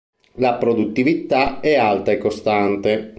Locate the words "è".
1.59-1.75